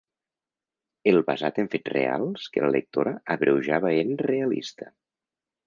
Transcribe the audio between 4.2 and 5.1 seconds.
“realista”.